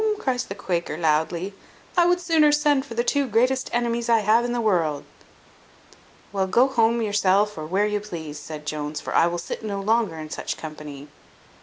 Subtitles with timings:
[0.17, 1.53] cries the Quaker loudly;
[1.95, 5.03] "I would sooner send for the two greatest enemies I have in the world!"
[6.33, 9.79] "Well, go home yourself, or where you please," said Jones, "for I will sit no
[9.79, 11.07] longer in such company."